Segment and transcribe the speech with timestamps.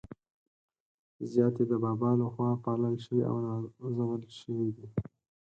[1.31, 4.87] زیات يې د بابا له خوا پالل شوي او نازول شوي دي.